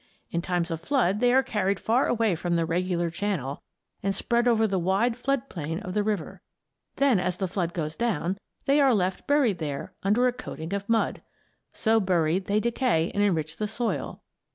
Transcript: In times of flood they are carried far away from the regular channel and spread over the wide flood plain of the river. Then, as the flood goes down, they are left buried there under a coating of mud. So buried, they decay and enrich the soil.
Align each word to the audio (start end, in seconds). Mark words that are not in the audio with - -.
In 0.31 0.41
times 0.41 0.71
of 0.71 0.81
flood 0.81 1.19
they 1.19 1.31
are 1.31 1.43
carried 1.43 1.79
far 1.79 2.07
away 2.07 2.33
from 2.33 2.55
the 2.55 2.65
regular 2.65 3.11
channel 3.11 3.61
and 4.01 4.15
spread 4.15 4.47
over 4.47 4.65
the 4.65 4.79
wide 4.79 5.15
flood 5.15 5.47
plain 5.47 5.77
of 5.81 5.93
the 5.93 6.01
river. 6.01 6.41
Then, 6.95 7.19
as 7.19 7.37
the 7.37 7.47
flood 7.47 7.71
goes 7.71 7.95
down, 7.95 8.39
they 8.65 8.81
are 8.81 8.95
left 8.95 9.27
buried 9.27 9.59
there 9.59 9.93
under 10.01 10.25
a 10.27 10.33
coating 10.33 10.73
of 10.73 10.89
mud. 10.89 11.21
So 11.71 11.99
buried, 11.99 12.45
they 12.45 12.59
decay 12.59 13.11
and 13.13 13.21
enrich 13.21 13.57
the 13.57 13.67
soil. 13.67 14.23